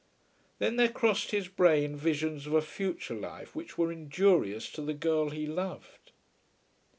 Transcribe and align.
Then 0.57 0.77
there 0.77 0.89
crossed 0.89 1.29
his 1.29 1.47
brain 1.47 1.95
visions 1.95 2.47
of 2.47 2.53
a 2.53 2.61
future 2.63 3.13
life 3.13 3.55
which 3.55 3.77
were 3.77 3.91
injurious 3.91 4.67
to 4.71 4.81
the 4.81 4.95
girl 4.95 5.29
he 5.29 5.45
loved. 5.45 6.11